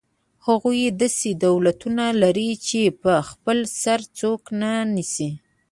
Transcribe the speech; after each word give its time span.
هغوی 0.47 0.81
داسې 1.01 1.29
دولتونه 1.45 2.05
لري 2.21 2.51
چې 2.67 2.81
په 3.01 3.13
خپل 3.29 3.57
سر 3.81 3.99
څوک 4.19 4.41
نه 4.61 4.71
نیسي. 4.95 5.29